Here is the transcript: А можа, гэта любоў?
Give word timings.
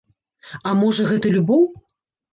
А 0.71 0.73
можа, 0.79 1.05
гэта 1.13 1.35
любоў? 1.37 1.63